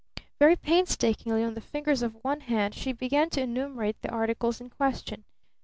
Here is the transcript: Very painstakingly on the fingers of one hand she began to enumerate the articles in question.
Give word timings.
Very 0.39 0.55
painstakingly 0.55 1.43
on 1.43 1.53
the 1.53 1.61
fingers 1.61 2.01
of 2.01 2.17
one 2.23 2.39
hand 2.39 2.73
she 2.73 2.91
began 2.91 3.29
to 3.29 3.41
enumerate 3.41 4.01
the 4.01 4.09
articles 4.09 4.59
in 4.59 4.71
question. 4.71 5.25